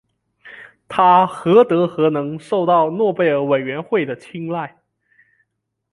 [0.87, 4.75] 他何德何能受到诺贝尔委员会的青睐。